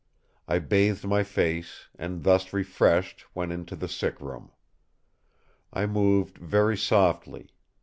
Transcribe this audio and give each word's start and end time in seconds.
I 0.47 0.57
bathed 0.57 1.05
my 1.05 1.21
face, 1.21 1.87
and 1.95 2.23
thus 2.23 2.53
refreshed 2.53 3.23
went 3.35 3.51
into 3.51 3.75
the 3.75 3.87
sick 3.87 4.19
room. 4.19 4.49
I 5.71 5.85
moved 5.85 6.39
very 6.39 6.75
softly. 6.75 7.51